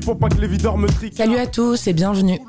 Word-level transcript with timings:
pour 0.00 0.18
pas 0.18 0.28
que 0.28 0.40
les 0.40 0.46
videurs 0.46 0.76
me 0.76 0.88
triquent. 0.88 1.16
Salut 1.16 1.36
à 1.36 1.46
tous 1.46 1.86
et 1.86 1.92
bienvenue. 1.92 2.40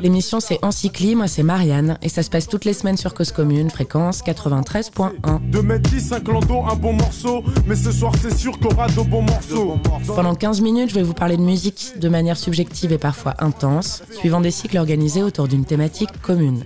L'émission 0.00 0.40
c'est 0.40 0.58
Encycli, 0.64 1.14
moi 1.14 1.28
c'est 1.28 1.42
Marianne 1.42 1.98
et 2.02 2.08
ça 2.08 2.22
se 2.22 2.30
passe 2.30 2.48
toutes 2.48 2.64
les 2.64 2.72
semaines 2.72 2.96
sur 2.96 3.14
Cause 3.14 3.32
Commune, 3.32 3.70
fréquence 3.70 4.22
93.1. 4.22 5.50
De 5.50 5.60
mettre 5.60 5.90
10, 5.90 6.12
un 6.12 6.20
clando, 6.20 6.62
un 6.70 6.76
bon 6.76 6.92
morceau, 6.92 7.42
mais 7.66 7.76
ce 7.76 7.92
soir 7.92 8.12
c'est 8.20 8.36
sûr 8.36 8.58
qu'on 8.58 8.74
aura 8.74 8.88
de 8.88 9.00
bons 9.02 9.22
morceaux. 9.22 9.78
Pendant 10.14 10.34
15 10.34 10.60
minutes, 10.60 10.90
je 10.90 10.94
vais 10.94 11.02
vous 11.02 11.14
parler 11.14 11.36
de 11.36 11.42
musique 11.42 11.92
de 11.98 12.08
manière 12.08 12.36
subjective 12.36 12.92
et 12.92 12.98
parfois 12.98 13.34
intense, 13.38 14.02
suivant 14.10 14.40
des 14.40 14.50
cycles 14.50 14.78
organisés 14.78 15.22
autour 15.22 15.48
d'une 15.48 15.64
thématique 15.64 16.10
commune. 16.22 16.64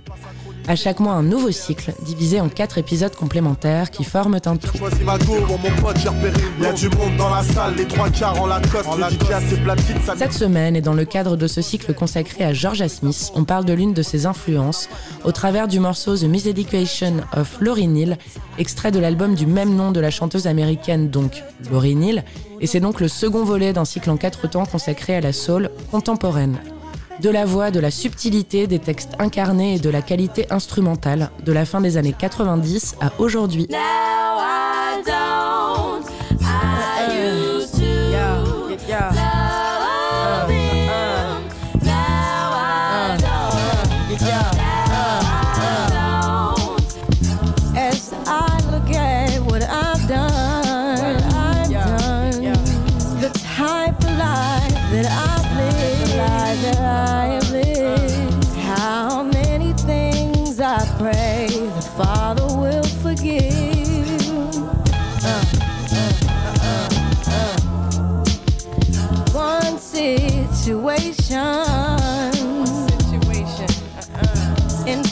À 0.67 0.75
chaque 0.75 0.99
mois, 0.99 1.13
un 1.13 1.23
nouveau 1.23 1.51
cycle, 1.51 1.91
divisé 2.05 2.39
en 2.39 2.47
quatre 2.47 2.77
épisodes 2.77 3.15
complémentaires 3.15 3.89
qui 3.89 4.03
forment 4.03 4.39
un 4.45 4.57
tout. 4.57 4.77
Cette 10.17 10.33
semaine, 10.33 10.75
et 10.75 10.81
dans 10.81 10.93
le 10.93 11.05
cadre 11.05 11.35
de 11.35 11.47
ce 11.47 11.61
cycle 11.61 11.93
consacré 11.93 12.43
à 12.43 12.53
Georgia 12.53 12.87
Smith, 12.87 13.31
on 13.35 13.43
parle 13.43 13.65
de 13.65 13.73
l'une 13.73 13.93
de 13.93 14.03
ses 14.03 14.25
influences 14.25 14.87
au 15.23 15.31
travers 15.31 15.67
du 15.67 15.79
morceau 15.79 16.15
The 16.15 16.23
Miseducation 16.23 17.15
of 17.35 17.59
Laurie 17.59 17.87
Neal, 17.87 18.17
extrait 18.59 18.91
de 18.91 18.99
l'album 18.99 19.35
du 19.35 19.47
même 19.47 19.75
nom 19.75 19.91
de 19.91 19.99
la 19.99 20.11
chanteuse 20.11 20.47
américaine, 20.47 21.09
donc 21.09 21.43
Laurie 21.71 21.95
Neal, 21.95 22.23
et 22.59 22.67
c'est 22.67 22.79
donc 22.79 22.99
le 22.99 23.07
second 23.07 23.43
volet 23.43 23.73
d'un 23.73 23.85
cycle 23.85 24.09
en 24.11 24.17
quatre 24.17 24.47
temps 24.47 24.65
consacré 24.65 25.15
à 25.15 25.21
la 25.21 25.33
soul 25.33 25.69
contemporaine 25.89 26.59
de 27.19 27.29
la 27.29 27.45
voix, 27.45 27.71
de 27.71 27.79
la 27.79 27.91
subtilité 27.91 28.67
des 28.67 28.79
textes 28.79 29.11
incarnés 29.19 29.75
et 29.75 29.79
de 29.79 29.89
la 29.89 30.01
qualité 30.01 30.45
instrumentale 30.51 31.29
de 31.43 31.51
la 31.51 31.65
fin 31.65 31.81
des 31.81 31.97
années 31.97 32.15
90 32.17 32.95
à 33.01 33.11
aujourd'hui. 33.19 33.67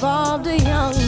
Involved 0.09 0.47
a 0.47 0.57
young 0.57 0.98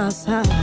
passa. 0.00 0.59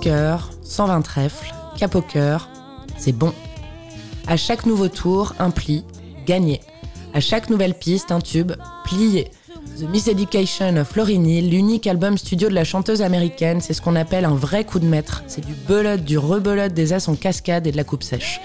Cœur, 0.00 0.50
120 0.64 1.02
trèfles, 1.02 1.54
cap 1.78 1.94
au 1.94 2.02
cœur, 2.02 2.48
c'est 2.98 3.12
bon. 3.12 3.32
À 4.26 4.36
chaque 4.36 4.66
nouveau 4.66 4.88
tour, 4.88 5.34
un 5.38 5.50
pli, 5.50 5.84
gagné. 6.26 6.60
À 7.14 7.20
chaque 7.20 7.50
nouvelle 7.50 7.74
piste, 7.74 8.10
un 8.10 8.20
tube, 8.20 8.52
plié. 8.84 9.30
The 9.78 9.88
Miseducation 9.88 10.76
of 10.76 10.88
Florini, 10.88 11.40
l'unique 11.42 11.86
album 11.86 12.18
studio 12.18 12.48
de 12.48 12.54
la 12.54 12.64
chanteuse 12.64 13.00
américaine, 13.00 13.60
c'est 13.60 13.72
ce 13.72 13.80
qu'on 13.80 13.94
appelle 13.94 14.24
un 14.24 14.34
vrai 14.34 14.64
coup 14.64 14.80
de 14.80 14.86
maître. 14.86 15.22
C'est 15.28 15.44
du 15.44 15.54
belote, 15.54 16.02
du 16.02 16.18
rebelote, 16.18 16.74
des 16.74 16.92
as 16.92 17.08
en 17.08 17.14
cascade 17.14 17.66
et 17.68 17.72
de 17.72 17.76
la 17.76 17.84
coupe 17.84 18.02
sèche. 18.02 18.40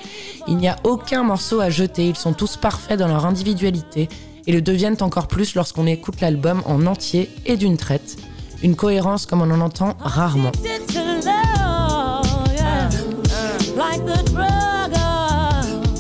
Il 0.47 0.57
n'y 0.57 0.68
a 0.68 0.75
aucun 0.84 1.24
morceau 1.24 1.59
à 1.59 1.72
jeter, 1.72 2.07
ils 2.07 2.16
sont 2.16 2.34
tous 2.34 2.56
parfaits 2.56 3.00
dans 3.00 3.07
leur 3.07 3.25
individualité 3.25 4.09
et 4.46 4.52
le 4.52 4.62
deviennent 4.62 5.02
encore 5.02 5.28
plus 5.28 5.56
lorsqu'on 5.56 5.88
écoute 5.88 6.22
l'album 6.22 6.62
en 6.66 6.86
entier 6.86 7.31
et 7.47 7.57
d'une 7.57 7.78
traite. 7.78 8.18
Une 8.62 8.75
cohérence 8.75 9.25
comme 9.25 9.42
on 9.42 9.52
en 9.52 9.62
entend 9.62 9.97
rarement. 10.00 10.52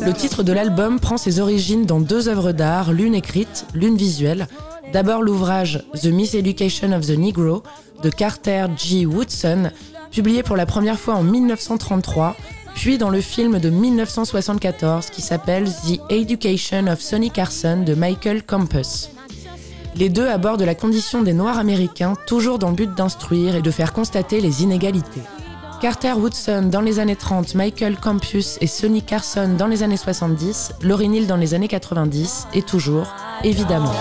Le 0.05 0.13
titre 0.13 0.43
de 0.43 0.53
l'album 0.53 0.99
prend 0.99 1.17
ses 1.17 1.41
origines 1.41 1.85
dans 1.85 1.99
deux 1.99 2.29
œuvres 2.29 2.53
d'art, 2.53 2.93
l'une 2.93 3.15
écrite, 3.15 3.65
l'une 3.73 3.97
visuelle. 3.97 4.47
D'abord 4.93 5.21
l'ouvrage 5.21 5.83
The 6.01 6.05
Miseducation 6.05 6.93
of 6.93 7.05
the 7.05 7.17
Negro 7.17 7.63
de 8.01 8.09
Carter 8.09 8.67
G. 8.77 9.05
Woodson, 9.05 9.71
publié 10.11 10.41
pour 10.41 10.55
la 10.55 10.65
première 10.65 10.99
fois 10.99 11.15
en 11.15 11.23
1933, 11.23 12.37
puis 12.75 12.97
dans 12.97 13.09
le 13.09 13.19
film 13.19 13.59
de 13.59 13.69
1974 13.69 15.09
qui 15.09 15.21
s'appelle 15.21 15.65
The 15.65 15.99
Education 16.09 16.87
of 16.87 17.01
Sonny 17.01 17.29
Carson 17.29 17.83
de 17.85 17.93
Michael 17.93 18.43
Campus. 18.43 19.09
Les 19.97 20.09
deux 20.09 20.27
abordent 20.27 20.61
la 20.61 20.75
condition 20.75 21.23
des 21.23 21.33
Noirs 21.33 21.57
américains, 21.57 22.13
toujours 22.25 22.59
dans 22.59 22.69
le 22.69 22.75
but 22.75 22.93
d'instruire 22.93 23.55
et 23.55 23.61
de 23.61 23.71
faire 23.71 23.91
constater 23.91 24.39
les 24.39 24.63
inégalités. 24.63 25.21
Carter 25.85 26.13
Woodson 26.13 26.69
dans 26.71 26.81
les 26.81 26.97
années 26.97 27.15
30, 27.15 27.53
Michael 27.53 27.97
Campus 27.97 28.57
et 28.59 28.65
Sonny 28.65 29.03
Carson 29.03 29.53
dans 29.55 29.67
les 29.67 29.83
années 29.83 29.97
70, 29.97 30.71
Laurie 30.81 31.07
Neal 31.09 31.27
dans 31.27 31.35
les 31.35 31.53
années 31.53 31.67
90 31.67 32.47
et 32.55 32.63
toujours, 32.63 33.13
évidemment. 33.43 33.93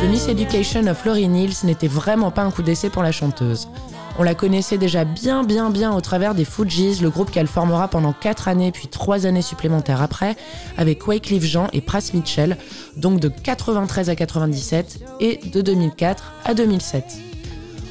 The 0.00 0.08
Miss 0.08 0.28
Education 0.28 0.86
of 0.86 1.04
Laurie 1.04 1.28
Neal, 1.28 1.50
n'était 1.64 1.88
vraiment 1.88 2.30
pas 2.30 2.40
un 2.40 2.50
coup 2.50 2.62
d'essai 2.62 2.88
pour 2.88 3.02
la 3.02 3.12
chanteuse. 3.12 3.68
On 4.18 4.24
la 4.24 4.34
connaissait 4.34 4.76
déjà 4.76 5.04
bien 5.04 5.42
bien 5.42 5.70
bien 5.70 5.94
au 5.94 6.00
travers 6.02 6.34
des 6.34 6.44
Fugees, 6.44 7.00
le 7.00 7.08
groupe 7.08 7.30
qu'elle 7.30 7.46
formera 7.46 7.88
pendant 7.88 8.12
4 8.12 8.46
années 8.46 8.70
puis 8.70 8.88
3 8.88 9.24
années 9.24 9.42
supplémentaires 9.42 10.02
après, 10.02 10.36
avec 10.76 11.06
Wycliffe 11.08 11.44
Jean 11.44 11.68
et 11.72 11.80
Pras 11.80 12.10
Mitchell, 12.12 12.58
donc 12.96 13.20
de 13.20 13.28
93 13.28 14.10
à 14.10 14.14
97 14.14 15.00
et 15.20 15.38
de 15.38 15.62
2004 15.62 16.32
à 16.44 16.52
2007. 16.52 17.04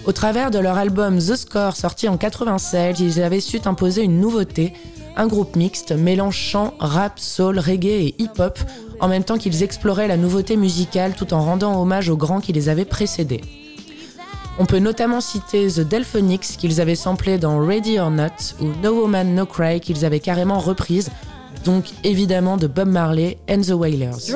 Au 0.06 0.12
travers 0.12 0.51
de 0.51 0.59
leur 0.59 0.77
album 0.77 1.18
The 1.18 1.35
Score 1.35 1.75
sorti 1.75 2.07
en 2.07 2.18
96, 2.18 3.00
ils 3.00 3.21
avaient 3.23 3.41
su 3.41 3.59
imposer 3.65 4.03
une 4.03 4.19
nouveauté, 4.19 4.73
un 5.15 5.25
groupe 5.25 5.56
mixte 5.56 5.91
mélange 5.91 6.38
chant, 6.38 6.75
rap, 6.79 7.19
soul, 7.19 7.57
reggae 7.57 7.85
et 7.88 8.15
hip-hop, 8.19 8.59
en 9.00 9.07
même 9.07 9.23
temps 9.23 9.38
qu'ils 9.39 9.63
exploraient 9.63 10.07
la 10.07 10.18
nouveauté 10.18 10.56
musicale 10.56 11.13
tout 11.13 11.33
en 11.33 11.44
rendant 11.44 11.81
hommage 11.81 12.09
aux 12.09 12.18
grands 12.18 12.41
qui 12.41 12.53
les 12.53 12.69
avaient 12.69 12.85
précédés. 12.85 13.41
On 14.59 14.65
peut 14.65 14.80
notamment 14.80 15.21
citer 15.21 15.68
The 15.68 15.80
Delphonics 15.81 16.57
qu'ils 16.57 16.81
avaient 16.81 16.95
samplé 16.95 17.38
dans 17.38 17.59
Ready 17.59 18.00
or 18.00 18.12
Not 18.12 18.27
ou 18.59 18.68
No 18.83 18.94
Woman 18.94 19.33
No 19.33 19.45
Cry 19.45 19.80
qu'ils 19.80 20.06
avaient 20.06 20.19
carrément 20.19 20.59
reprise, 20.59 21.09
donc 21.63 21.86
évidemment 22.03 22.57
de 22.57 22.68
Bob 22.68 22.89
Marley 22.89 23.38
and 23.50 23.62
the 23.62 23.71
Wailers. 23.71 24.30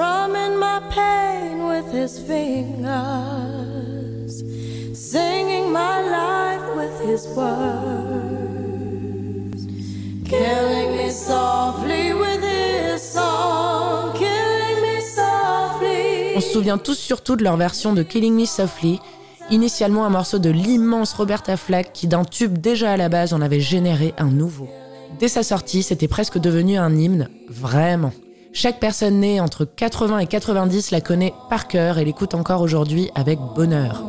On 16.37 16.41
se 16.41 16.49
souvient 16.51 16.77
tous 16.77 16.95
surtout 16.95 17.35
de 17.35 17.43
leur 17.43 17.57
version 17.57 17.93
de 17.93 18.01
Killing 18.01 18.33
Me 18.33 18.45
Softly, 18.45 18.99
Initialement 19.51 20.05
un 20.05 20.09
morceau 20.09 20.39
de 20.39 20.49
l'immense 20.49 21.13
Roberta 21.13 21.55
Flack 21.55 21.93
qui 21.93 22.07
d'un 22.07 22.25
tube 22.25 22.57
déjà 22.57 22.93
à 22.93 22.97
la 22.97 23.09
base 23.09 23.31
en 23.31 23.41
avait 23.41 23.59
généré 23.59 24.13
un 24.17 24.31
nouveau. 24.31 24.67
Dès 25.19 25.27
sa 25.27 25.43
sortie, 25.43 25.83
c'était 25.83 26.07
presque 26.07 26.39
devenu 26.39 26.77
un 26.77 26.93
hymne, 26.95 27.29
vraiment. 27.47 28.11
Chaque 28.53 28.79
personne 28.79 29.19
née 29.19 29.39
entre 29.39 29.63
80 29.65 30.19
et 30.19 30.27
90 30.27 30.89
la 30.89 31.01
connaît 31.01 31.33
par 31.49 31.67
cœur 31.67 31.99
et 31.99 32.05
l'écoute 32.05 32.33
encore 32.33 32.61
aujourd'hui 32.61 33.11
avec 33.13 33.37
bonheur. 33.55 34.03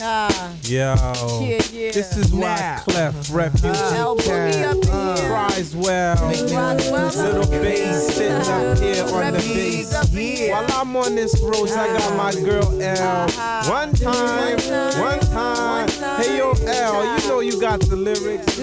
Uh, 0.00 0.28
Yo, 0.66 0.94
yeah, 1.42 1.60
yeah. 1.72 1.92
this 1.92 2.16
is 2.16 2.32
why 2.32 2.80
Clef, 2.84 3.30
Refuge, 3.30 3.64
uh, 3.66 4.14
Cat, 4.14 4.88
uh, 4.88 5.50
Criswell, 5.50 6.16
Little 6.26 7.50
Bass 7.50 8.14
sitting 8.14 8.32
up 8.32 8.78
here 8.78 9.04
on 9.04 9.34
the 9.34 9.40
bass. 9.40 10.50
While 10.50 10.66
I'm 10.72 10.96
on 10.96 11.16
this 11.16 11.38
road, 11.42 11.68
I 11.68 11.98
got 11.98 12.16
my 12.16 12.32
girl 12.42 12.80
L. 12.80 13.28
One 13.68 13.92
time, 13.92 14.58
one 14.98 15.20
time. 15.20 15.88
Hey 16.22 16.38
yo, 16.38 16.52
L, 16.52 17.20
you 17.20 17.28
know 17.28 17.40
you 17.40 17.60
got 17.60 17.80
the 17.80 17.96
lyrics. 17.96 18.58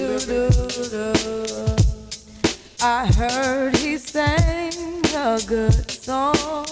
I 2.82 3.06
heard 3.14 3.78
he 3.78 4.00
sang 4.00 4.74
a 5.16 5.40
good 5.46 5.92
song. 5.92 6.66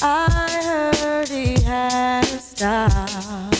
I 0.00 0.90
heard 0.94 1.28
he 1.28 1.60
had 1.62 2.24
a 2.24 2.38
style. 2.38 3.59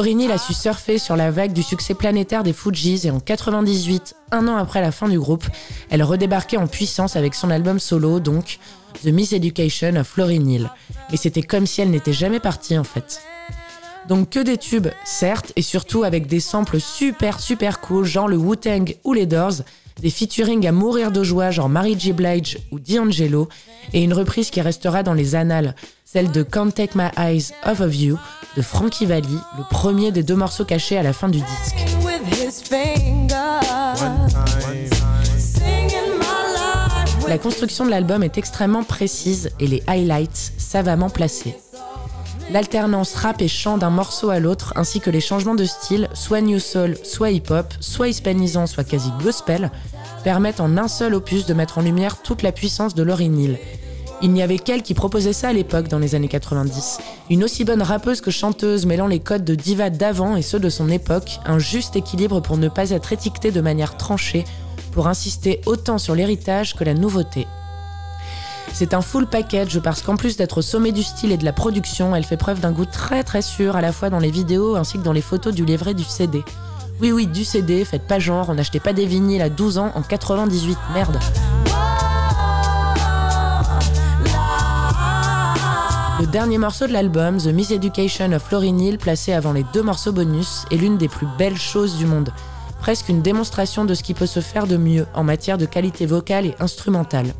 Laurie 0.00 0.32
a 0.32 0.38
su 0.38 0.54
surfer 0.54 0.96
sur 0.96 1.14
la 1.14 1.30
vague 1.30 1.52
du 1.52 1.62
succès 1.62 1.92
planétaire 1.92 2.42
des 2.42 2.54
Fujis 2.54 3.02
et 3.04 3.10
en 3.10 3.20
98, 3.20 4.16
un 4.30 4.48
an 4.48 4.56
après 4.56 4.80
la 4.80 4.92
fin 4.92 5.10
du 5.10 5.18
groupe, 5.18 5.44
elle 5.90 6.02
redébarquait 6.02 6.56
en 6.56 6.66
puissance 6.66 7.16
avec 7.16 7.34
son 7.34 7.50
album 7.50 7.78
solo, 7.78 8.18
donc 8.18 8.60
The 9.04 9.08
Miseducation 9.08 9.96
of 9.96 10.16
Laurie 10.16 10.38
Neal. 10.38 10.70
Mais 11.10 11.18
c'était 11.18 11.42
comme 11.42 11.66
si 11.66 11.82
elle 11.82 11.90
n'était 11.90 12.14
jamais 12.14 12.40
partie 12.40 12.78
en 12.78 12.84
fait. 12.84 13.20
Donc 14.08 14.30
que 14.30 14.40
des 14.40 14.56
tubes, 14.56 14.88
certes, 15.04 15.52
et 15.54 15.60
surtout 15.60 16.02
avec 16.02 16.26
des 16.26 16.40
samples 16.40 16.80
super 16.80 17.38
super 17.38 17.82
cool, 17.82 18.06
genre 18.06 18.26
le 18.26 18.38
Wu-Tang 18.38 18.96
ou 19.04 19.12
les 19.12 19.26
Doors, 19.26 19.64
des 20.00 20.10
featuring 20.10 20.66
à 20.66 20.72
mourir 20.72 21.12
de 21.12 21.22
joie, 21.22 21.50
genre 21.50 21.68
Mary 21.68 21.96
J. 21.98 22.12
Blige 22.12 22.58
ou 22.70 22.78
D'Angelo, 22.78 23.48
et 23.92 24.02
une 24.02 24.14
reprise 24.14 24.50
qui 24.50 24.60
restera 24.60 25.02
dans 25.02 25.14
les 25.14 25.34
annales, 25.34 25.74
celle 26.04 26.30
de 26.30 26.42
Can't 26.42 26.70
Take 26.70 26.96
My 26.96 27.08
Eyes 27.16 27.52
Off 27.66 27.80
of 27.80 27.94
You 27.94 28.18
de 28.56 28.62
Frankie 28.62 29.06
Valli, 29.06 29.38
le 29.58 29.64
premier 29.68 30.10
des 30.10 30.22
deux 30.22 30.34
morceaux 30.34 30.64
cachés 30.64 30.98
à 30.98 31.02
la 31.02 31.12
fin 31.12 31.28
du 31.28 31.38
disque. 31.38 31.76
La 37.28 37.38
construction 37.38 37.84
de 37.84 37.90
l'album 37.90 38.24
est 38.24 38.38
extrêmement 38.38 38.82
précise 38.82 39.50
et 39.60 39.68
les 39.68 39.82
highlights 39.86 40.52
savamment 40.58 41.10
placés. 41.10 41.54
L'alternance 42.50 43.14
rap 43.14 43.40
et 43.42 43.48
chant 43.48 43.78
d'un 43.78 43.90
morceau 43.90 44.30
à 44.30 44.40
l'autre, 44.40 44.72
ainsi 44.76 45.00
que 45.00 45.10
les 45.10 45.20
changements 45.20 45.54
de 45.54 45.64
style, 45.64 46.08
soit 46.14 46.40
new 46.40 46.58
soul, 46.58 46.96
soit 47.04 47.30
hip-hop, 47.30 47.72
soit 47.80 48.08
hispanisant, 48.08 48.66
soit 48.66 48.84
quasi 48.84 49.10
gospel, 49.22 49.70
permettent 50.24 50.60
en 50.60 50.76
un 50.76 50.88
seul 50.88 51.14
opus 51.14 51.46
de 51.46 51.54
mettre 51.54 51.78
en 51.78 51.82
lumière 51.82 52.20
toute 52.22 52.42
la 52.42 52.52
puissance 52.52 52.94
de 52.94 53.02
Laurie 53.02 53.28
Neal 53.28 53.58
il 54.22 54.32
n'y 54.32 54.42
avait 54.42 54.58
qu'elle 54.58 54.82
qui 54.82 54.94
proposait 54.94 55.32
ça 55.32 55.48
à 55.48 55.52
l'époque 55.52 55.88
dans 55.88 55.98
les 55.98 56.14
années 56.14 56.28
90. 56.28 56.98
Une 57.30 57.44
aussi 57.44 57.64
bonne 57.64 57.82
rappeuse 57.82 58.20
que 58.20 58.30
chanteuse 58.30 58.86
mêlant 58.86 59.06
les 59.06 59.20
codes 59.20 59.44
de 59.44 59.54
diva 59.54 59.90
d'avant 59.90 60.36
et 60.36 60.42
ceux 60.42 60.60
de 60.60 60.68
son 60.68 60.90
époque, 60.90 61.38
un 61.46 61.58
juste 61.58 61.96
équilibre 61.96 62.40
pour 62.40 62.58
ne 62.58 62.68
pas 62.68 62.90
être 62.90 63.12
étiquetée 63.12 63.50
de 63.50 63.60
manière 63.60 63.96
tranchée, 63.96 64.44
pour 64.92 65.08
insister 65.08 65.60
autant 65.66 65.98
sur 65.98 66.14
l'héritage 66.14 66.74
que 66.74 66.84
la 66.84 66.94
nouveauté. 66.94 67.46
C'est 68.72 68.94
un 68.94 69.02
full 69.02 69.26
package 69.26 69.80
parce 69.80 70.02
qu'en 70.02 70.16
plus 70.16 70.36
d'être 70.36 70.58
au 70.58 70.62
sommet 70.62 70.92
du 70.92 71.02
style 71.02 71.32
et 71.32 71.36
de 71.36 71.44
la 71.44 71.52
production, 71.52 72.16
elle 72.16 72.24
fait 72.24 72.36
preuve 72.36 72.60
d'un 72.60 72.72
goût 72.72 72.86
très 72.86 73.22
très 73.22 73.42
sûr 73.42 73.76
à 73.76 73.80
la 73.80 73.92
fois 73.92 74.10
dans 74.10 74.18
les 74.18 74.30
vidéos 74.30 74.76
ainsi 74.76 74.98
que 74.98 75.02
dans 75.02 75.12
les 75.12 75.20
photos 75.20 75.54
du 75.54 75.64
livret 75.64 75.94
du 75.94 76.04
CD. 76.04 76.42
Oui 77.00 77.12
oui, 77.12 77.26
du 77.26 77.44
CD, 77.44 77.84
faites 77.84 78.06
pas 78.06 78.18
genre, 78.18 78.48
on 78.50 78.54
n'achetait 78.54 78.80
pas 78.80 78.92
des 78.92 79.06
vinyles 79.06 79.42
à 79.42 79.48
12 79.48 79.78
ans 79.78 79.92
en 79.94 80.02
98, 80.02 80.78
merde. 80.94 81.18
Le 86.20 86.26
dernier 86.26 86.58
morceau 86.58 86.86
de 86.86 86.92
l'album, 86.92 87.38
The 87.38 87.46
Miseducation 87.46 88.32
of 88.32 88.50
Laurie 88.50 88.72
Neal, 88.72 88.98
placé 88.98 89.32
avant 89.32 89.52
les 89.52 89.64
deux 89.72 89.82
morceaux 89.82 90.12
bonus, 90.12 90.66
est 90.70 90.76
l'une 90.76 90.98
des 90.98 91.08
plus 91.08 91.26
belles 91.38 91.56
choses 91.56 91.96
du 91.96 92.04
monde. 92.04 92.30
Presque 92.80 93.08
une 93.08 93.22
démonstration 93.22 93.86
de 93.86 93.94
ce 93.94 94.02
qui 94.02 94.12
peut 94.12 94.26
se 94.26 94.40
faire 94.40 94.66
de 94.66 94.76
mieux 94.76 95.06
en 95.14 95.24
matière 95.24 95.56
de 95.56 95.64
qualité 95.64 96.04
vocale 96.04 96.44
et 96.44 96.54
instrumentale. 96.60 97.32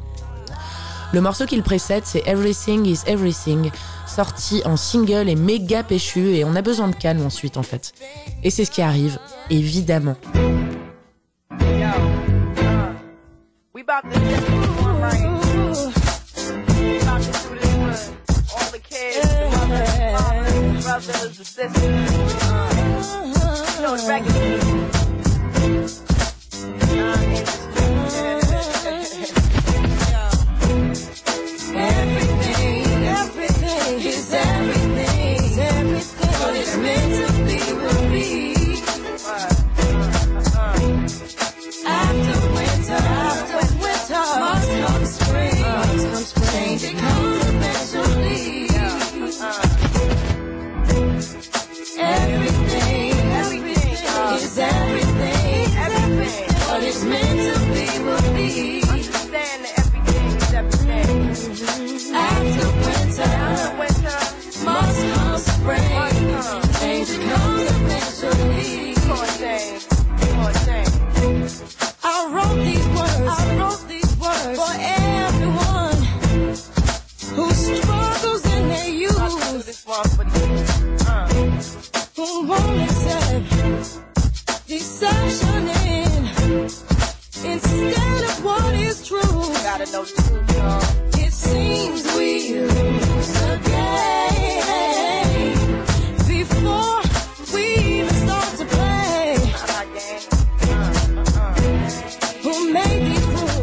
Le 1.12 1.20
morceau 1.20 1.44
qui 1.44 1.56
le 1.56 1.62
précède, 1.62 2.04
c'est 2.06 2.26
Everything 2.26 2.86
is 2.86 3.00
Everything, 3.06 3.70
sorti 4.06 4.62
en 4.64 4.76
single 4.76 5.28
et 5.28 5.34
méga 5.34 5.82
péchu, 5.82 6.36
et 6.36 6.44
on 6.44 6.54
a 6.54 6.62
besoin 6.62 6.88
de 6.88 6.94
calme 6.94 7.24
ensuite 7.26 7.56
en 7.56 7.64
fait. 7.64 7.92
Et 8.44 8.50
c'est 8.50 8.64
ce 8.64 8.70
qui 8.70 8.80
arrive, 8.80 9.18
évidemment. 9.50 10.16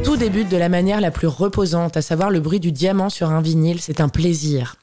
Tout 0.03 0.17
débute 0.17 0.49
de 0.49 0.57
la 0.57 0.67
manière 0.67 0.99
la 0.99 1.11
plus 1.11 1.27
reposante, 1.27 1.95
à 1.95 2.01
savoir 2.01 2.29
le 2.29 2.41
bruit 2.41 2.59
du 2.59 2.73
diamant 2.73 3.09
sur 3.09 3.29
un 3.29 3.39
vinyle. 3.39 3.79
C'est 3.79 4.01
un 4.01 4.09
plaisir. 4.09 4.75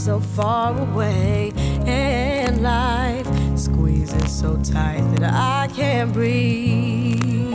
So 0.00 0.18
far 0.18 0.78
away, 0.78 1.52
and 1.86 2.62
life 2.62 3.26
squeezes 3.54 4.30
so 4.30 4.56
tight 4.56 5.02
that 5.16 5.30
I 5.30 5.68
can't 5.76 6.10
breathe. 6.10 7.52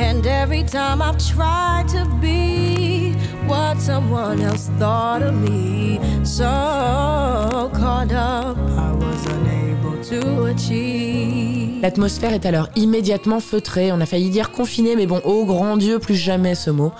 And 0.00 0.26
every 0.26 0.62
time 0.62 1.02
I've 1.02 1.18
tried 1.18 1.86
to 1.88 2.06
be 2.20 3.12
what 3.46 3.78
someone 3.78 4.40
else 4.40 4.70
thought 4.78 5.22
of 5.22 5.34
me, 5.34 6.00
so 6.24 7.70
caught 7.74 8.12
up, 8.12 8.56
I 8.56 8.92
was 8.92 9.26
unable 9.26 10.02
to 10.04 10.46
achieve. 10.46 11.82
L'atmosphère 11.82 12.32
est 12.32 12.46
alors 12.46 12.70
immédiatement 12.74 13.40
feutrée, 13.40 13.92
on 13.92 14.00
a 14.00 14.06
failli 14.06 14.30
dire 14.30 14.50
confiné, 14.50 14.96
mais 14.96 15.06
bon, 15.06 15.20
oh 15.24 15.44
grand 15.44 15.76
Dieu, 15.76 15.98
plus 15.98 16.16
jamais 16.16 16.54
ce 16.54 16.70
mot. 16.70 16.92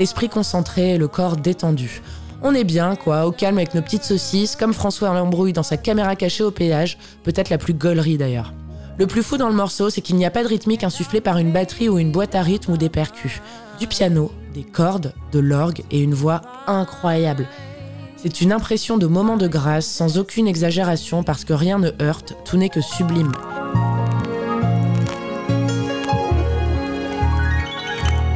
L'esprit 0.00 0.28
concentré 0.28 0.98
le 0.98 1.06
corps 1.06 1.36
détendu. 1.36 2.02
On 2.40 2.54
est 2.54 2.64
bien, 2.64 2.94
quoi, 2.94 3.26
au 3.26 3.32
calme 3.32 3.58
avec 3.58 3.74
nos 3.74 3.82
petites 3.82 4.04
saucisses, 4.04 4.54
comme 4.54 4.72
François 4.72 5.12
l'embrouille 5.12 5.52
dans 5.52 5.64
sa 5.64 5.76
caméra 5.76 6.14
cachée 6.14 6.44
au 6.44 6.52
péage, 6.52 6.96
peut-être 7.24 7.50
la 7.50 7.58
plus 7.58 7.74
gaulerie 7.74 8.16
d'ailleurs. 8.16 8.52
Le 8.96 9.08
plus 9.08 9.24
fou 9.24 9.36
dans 9.36 9.48
le 9.48 9.56
morceau, 9.56 9.90
c'est 9.90 10.00
qu'il 10.00 10.14
n'y 10.14 10.26
a 10.26 10.30
pas 10.30 10.44
de 10.44 10.48
rythmique 10.48 10.84
insufflée 10.84 11.20
par 11.20 11.38
une 11.38 11.52
batterie 11.52 11.88
ou 11.88 11.98
une 11.98 12.12
boîte 12.12 12.36
à 12.36 12.42
rythme 12.42 12.72
ou 12.72 12.76
des 12.76 12.88
percus. 12.88 13.40
Du 13.80 13.88
piano, 13.88 14.30
des 14.54 14.62
cordes, 14.62 15.14
de 15.32 15.40
l'orgue 15.40 15.82
et 15.90 16.00
une 16.00 16.14
voix 16.14 16.42
incroyable. 16.68 17.48
C'est 18.16 18.40
une 18.40 18.52
impression 18.52 18.98
de 18.98 19.06
moment 19.06 19.36
de 19.36 19.48
grâce, 19.48 19.86
sans 19.86 20.16
aucune 20.16 20.46
exagération, 20.46 21.24
parce 21.24 21.44
que 21.44 21.52
rien 21.52 21.78
ne 21.78 21.90
heurte, 22.00 22.36
tout 22.44 22.56
n'est 22.56 22.68
que 22.68 22.80
sublime. 22.80 23.32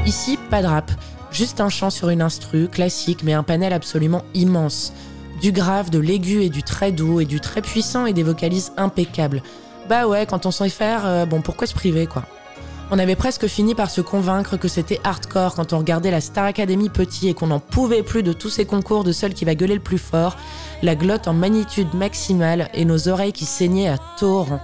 Ici, 0.06 0.38
pas 0.50 0.62
de 0.62 0.66
rap, 0.66 0.90
juste 1.33 1.61
un 1.61 1.69
chant 1.69 1.91
sur 1.91 2.09
une 2.09 2.23
instru, 2.23 2.69
classique, 2.69 3.23
mais 3.25 3.33
un 3.33 3.43
panel 3.43 3.73
absolument 3.73 4.23
immense. 4.35 4.93
Du 5.41 5.53
grave, 5.53 5.91
de 5.91 5.99
l'aigu 5.99 6.43
et 6.43 6.51
du 6.51 6.62
très 6.62 6.93
doux, 6.93 7.21
et 7.21 7.25
du 7.25 7.41
très 7.41 7.62
puissant 7.62 8.07
et 8.07 8.12
des 8.12 8.23
vocalises 8.23 8.73
impeccables. 8.77 9.43
Bah 9.89 10.07
ouais, 10.07 10.27
quand 10.27 10.47
on 10.47 10.51
sait 10.51 10.69
faire, 10.69 11.05
euh, 11.05 11.27
bon, 11.27 11.41
pourquoi 11.41 11.67
se 11.67 11.75
priver, 11.75 12.07
quoi? 12.07 12.25
On 12.95 12.99
avait 12.99 13.17
presque 13.17 13.47
fini 13.47 13.75
par 13.75 13.91
se 13.91 14.03
convaincre 14.03 14.59
que 14.59 14.69
c'était 14.69 15.01
hardcore 15.03 15.55
quand 15.55 15.73
on 15.73 15.79
regardait 15.79 16.11
la 16.11 16.21
Star 16.21 16.45
Academy 16.45 16.91
petit 16.91 17.29
et 17.29 17.35
qu'on 17.35 17.47
n'en 17.47 17.59
pouvait 17.59 18.03
plus 18.03 18.23
de 18.23 18.35
tous 18.35 18.51
ces 18.51 18.67
concours 18.67 19.03
de 19.03 19.12
celle 19.12 19.33
qui 19.33 19.47
va 19.47 19.55
gueuler 19.55 19.77
le 19.77 19.81
plus 19.81 19.97
fort, 19.97 20.37
la 20.83 20.95
glotte 20.95 21.27
en 21.27 21.33
magnitude 21.33 21.95
maximale 21.95 22.69
et 22.75 22.85
nos 22.85 23.09
oreilles 23.09 23.33
qui 23.33 23.47
saignaient 23.47 23.89
à 23.89 23.97
torrent. 24.19 24.61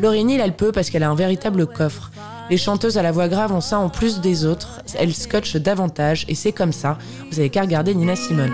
Laurie 0.00 0.24
Neal, 0.24 0.40
elle 0.40 0.56
peut 0.56 0.72
parce 0.72 0.88
qu'elle 0.88 1.02
a 1.02 1.10
un 1.10 1.14
véritable 1.14 1.66
coffre. 1.66 2.10
Les 2.50 2.56
chanteuses 2.56 2.98
à 2.98 3.02
la 3.02 3.12
voix 3.12 3.28
grave 3.28 3.52
ont 3.52 3.60
ça 3.60 3.78
en 3.78 3.88
plus 3.88 4.20
des 4.20 4.44
autres, 4.44 4.82
elles 4.98 5.14
scotchent 5.14 5.56
davantage 5.56 6.24
et 6.28 6.34
c'est 6.34 6.52
comme 6.52 6.72
ça. 6.72 6.98
Vous 7.30 7.38
avez 7.38 7.50
qu'à 7.50 7.62
regarder 7.62 7.94
Nina 7.94 8.16
Simone. 8.16 8.52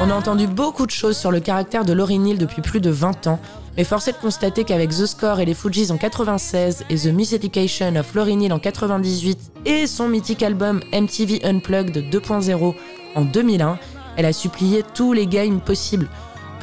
On 0.00 0.10
a 0.10 0.14
entendu 0.14 0.46
beaucoup 0.46 0.86
de 0.86 0.90
choses 0.90 1.16
sur 1.16 1.30
le 1.30 1.40
caractère 1.40 1.84
de 1.84 1.92
Laurie 1.92 2.18
Neal 2.18 2.38
depuis 2.38 2.60
plus 2.60 2.80
de 2.80 2.90
20 2.90 3.26
ans, 3.28 3.38
mais 3.76 3.84
force 3.84 4.08
est 4.08 4.12
de 4.12 4.16
constater 4.18 4.64
qu'avec 4.64 4.90
The 4.90 5.06
Score 5.06 5.40
et 5.40 5.44
les 5.44 5.54
Fujis 5.54 5.90
en 5.90 5.96
96 5.96 6.84
et 6.90 6.96
The 6.96 7.06
Miseducation 7.06 7.96
of 7.96 8.14
Laurie 8.14 8.36
Neal 8.36 8.52
en 8.52 8.58
98 8.58 9.38
et 9.64 9.86
son 9.86 10.08
mythique 10.08 10.42
album 10.42 10.80
MTV 10.92 11.40
Unplugged 11.44 11.96
2.0 12.10 12.74
en 13.14 13.22
2001, 13.22 13.78
elle 14.16 14.26
a 14.26 14.32
supplié 14.32 14.82
tous 14.94 15.12
les 15.12 15.26
games 15.26 15.60
possibles. 15.60 16.08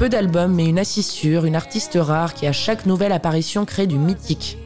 Peu 0.00 0.08
d'albums, 0.08 0.54
mais 0.54 0.64
une 0.64 0.78
assise 0.78 1.10
sûre, 1.10 1.44
une 1.44 1.54
artiste 1.54 1.98
rare 2.00 2.32
qui 2.32 2.46
à 2.46 2.52
chaque 2.52 2.86
nouvelle 2.86 3.12
apparition 3.12 3.66
crée 3.66 3.86
du 3.86 3.98
mythique. 3.98 4.56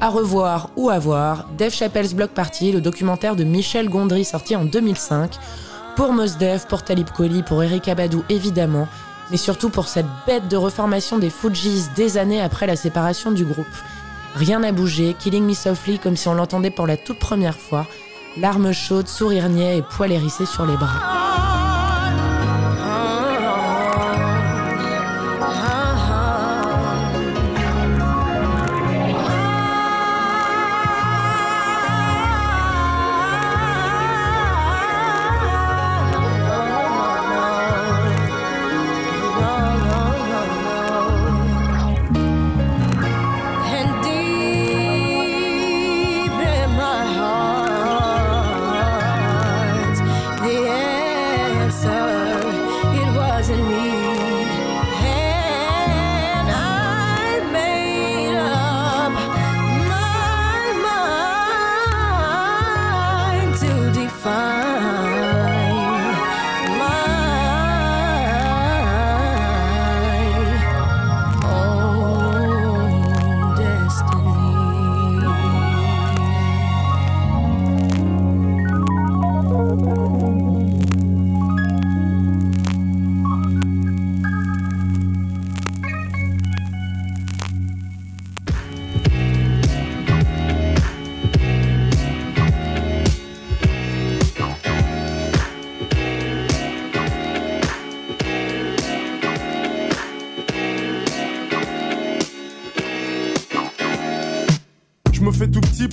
À 0.00 0.08
revoir 0.08 0.70
ou 0.74 0.90
à 0.90 0.98
voir, 0.98 1.46
Dave 1.56 1.72
Chappelle's 1.72 2.14
Block 2.14 2.32
Party, 2.32 2.72
le 2.72 2.80
documentaire 2.80 3.36
de 3.36 3.44
Michel 3.44 3.88
Gondry 3.88 4.24
sorti 4.24 4.56
en 4.56 4.64
2005, 4.64 5.38
pour 5.94 6.12
Mos 6.12 6.36
Def, 6.36 6.66
pour 6.66 6.82
Talib 6.82 7.10
Kweli, 7.10 7.44
pour 7.44 7.62
Eric 7.62 7.86
Abadou 7.86 8.24
évidemment, 8.28 8.88
mais 9.30 9.36
surtout 9.36 9.70
pour 9.70 9.86
cette 9.86 10.08
bête 10.26 10.48
de 10.48 10.56
reformation 10.56 11.16
des 11.18 11.30
Fujis 11.30 11.84
des 11.94 12.18
années 12.18 12.42
après 12.42 12.66
la 12.66 12.74
séparation 12.74 13.30
du 13.30 13.44
groupe. 13.44 13.66
Rien 14.34 14.58
n'a 14.58 14.72
bougé, 14.72 15.14
Killing 15.16 15.46
Me 15.46 15.54
Softly 15.54 16.00
comme 16.00 16.16
si 16.16 16.26
on 16.26 16.34
l'entendait 16.34 16.70
pour 16.70 16.88
la 16.88 16.96
toute 16.96 17.20
première 17.20 17.56
fois, 17.56 17.86
larmes 18.36 18.72
chaudes, 18.72 19.06
sourire 19.06 19.48
niais 19.48 19.78
et 19.78 19.82
poils 19.82 20.10
hérissés 20.10 20.44
sur 20.44 20.66
les 20.66 20.76
bras. 20.76 21.43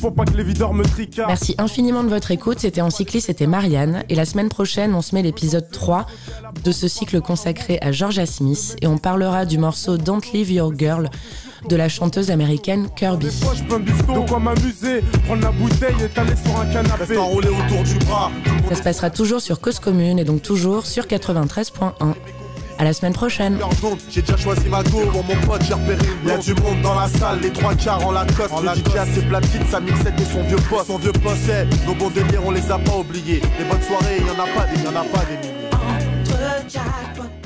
Pour 0.01 0.15
pas 0.15 0.25
que 0.25 0.35
les 0.35 0.43
videurs 0.43 0.73
me 0.73 0.83
tricardent. 0.83 1.29
Merci 1.29 1.55
infiniment 1.59 2.03
de 2.03 2.09
votre 2.09 2.31
écoute. 2.31 2.59
C'était 2.59 2.81
Encycliste, 2.81 3.27
c'était 3.27 3.47
Marianne. 3.47 4.03
Et 4.09 4.15
la 4.15 4.25
semaine 4.25 4.49
prochaine, 4.49 4.95
on 4.95 5.01
se 5.01 5.13
met 5.13 5.21
l'épisode 5.21 5.69
3 5.71 6.07
de 6.63 6.71
ce 6.71 6.87
cycle 6.87 7.21
consacré 7.21 7.77
à 7.81 7.91
Georgia 7.91 8.25
Smith. 8.25 8.75
Et 8.81 8.87
on 8.87 8.97
parlera 8.97 9.45
du 9.45 9.59
morceau 9.59 9.97
Don't 9.97 10.21
Leave 10.33 10.51
Your 10.51 10.73
Girl 10.77 11.07
de 11.69 11.75
la 11.75 11.87
chanteuse 11.87 12.31
américaine 12.31 12.89
Kirby. 12.95 13.27
De 13.27 14.27
quoi 14.27 14.39
m'amuser? 14.39 15.01
Prendre 15.25 15.43
la 15.43 15.51
bouteille 15.51 16.03
et 16.03 16.09
t'aller 16.09 16.35
sur 16.43 16.59
un 16.59 16.65
canapé. 16.65 17.03
Reste 17.03 17.17
enroulé 17.17 17.49
autour 17.49 17.83
du 17.83 18.05
bras. 18.05 18.31
Ça 18.69 18.75
se 18.75 18.83
passera 18.83 19.11
toujours 19.11 19.41
sur 19.41 19.61
Cause 19.61 19.79
Commune 19.79 20.17
et 20.17 20.23
donc 20.23 20.41
toujours 20.41 20.87
sur 20.87 21.05
93.1. 21.05 22.15
À 22.81 22.83
la 22.83 22.93
semaine 22.93 23.13
prochaine. 23.13 23.59
J'ai 24.09 24.23
déjà 24.23 24.35
choisi 24.37 24.67
ma 24.67 24.81
go, 24.81 25.05
bon, 25.13 25.21
mon 25.21 25.35
pote 25.45 25.61
j'ai 25.67 25.75
repéré. 25.75 25.99
Y'a 26.25 26.37
du 26.39 26.55
monde 26.55 26.81
dans 26.81 26.95
la 26.99 27.07
salle, 27.07 27.39
les 27.39 27.51
trois 27.51 27.75
quarts 27.75 28.03
en 28.03 28.11
Lacoste. 28.11 28.51
En 28.51 28.61
Le 28.61 28.69
DJ 28.69 28.95
a 28.97 29.05
ses 29.05 29.21
platines, 29.21 29.67
sa 29.69 29.79
mixette 29.79 30.19
et 30.19 30.25
son 30.25 30.41
vieux 30.41 30.57
poste. 30.67 30.87
Son 30.87 30.97
vieux 30.97 31.11
poste, 31.11 31.41
c'est 31.45 31.67
nos 31.85 31.93
bons 31.93 32.09
délires 32.09 32.41
on 32.43 32.49
les 32.49 32.71
a 32.71 32.79
pas 32.79 32.97
oubliés. 32.97 33.39
Les 33.59 33.65
bonnes 33.65 33.83
soirées, 33.83 34.17
y'en 34.21 34.33
a 34.33 34.47
pas 34.47 34.65
des, 34.65 34.81
y'en 34.81 34.99
a 34.99 35.03
pas 35.03 35.23
des 35.25 35.37
milliers. 35.47 35.69
Entre 35.71 36.71
Jack 36.71 37.40